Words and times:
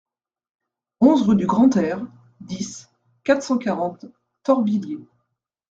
onze 0.99 1.21
rue 1.21 1.35
du 1.35 1.45
Grand-Air, 1.45 2.01
dix, 2.39 2.89
quatre 3.23 3.43
cent 3.43 3.59
quarante, 3.59 4.05
Torvilliers 4.41 4.97